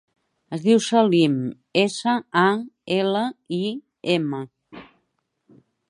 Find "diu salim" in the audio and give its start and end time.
0.67-1.35